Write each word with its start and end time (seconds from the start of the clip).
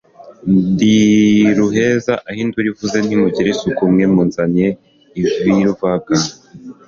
ndi 0.71 0.97
ruheza 1.57 2.13
aho 2.27 2.39
induru 2.43 2.67
ivuze, 2.73 2.97
ntimugira 3.01 3.47
isuku 3.53 3.81
mwe 3.91 4.05
munzaniye 4.13 4.69
irivaruganda! 5.19 6.31